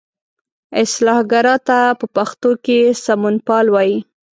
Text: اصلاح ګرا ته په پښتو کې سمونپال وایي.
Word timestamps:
اصلاح 0.81 1.19
ګرا 1.31 1.55
ته 1.67 1.79
په 1.99 2.05
پښتو 2.15 2.49
کې 2.65 2.79
سمونپال 3.05 3.65
وایي. 3.71 3.97